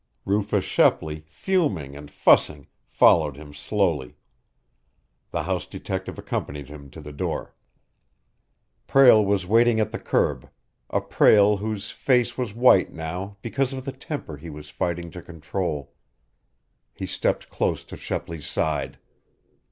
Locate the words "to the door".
6.89-7.53